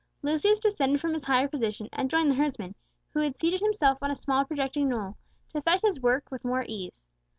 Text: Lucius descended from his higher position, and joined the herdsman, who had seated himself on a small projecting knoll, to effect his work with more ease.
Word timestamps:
Lucius 0.23 0.57
descended 0.57 0.99
from 0.99 1.13
his 1.13 1.25
higher 1.25 1.47
position, 1.47 1.87
and 1.93 2.09
joined 2.09 2.31
the 2.31 2.33
herdsman, 2.33 2.73
who 3.13 3.19
had 3.19 3.37
seated 3.37 3.59
himself 3.59 3.99
on 4.01 4.09
a 4.09 4.15
small 4.15 4.43
projecting 4.43 4.89
knoll, 4.89 5.15
to 5.51 5.59
effect 5.59 5.85
his 5.85 5.99
work 6.01 6.31
with 6.31 6.43
more 6.43 6.65
ease. 6.67 7.05